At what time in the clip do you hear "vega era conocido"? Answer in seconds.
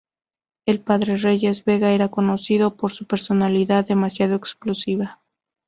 1.63-2.75